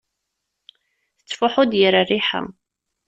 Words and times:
Tettfuḥu-d 1.17 1.71
yir 1.79 1.93
rriḥa. 2.03 2.41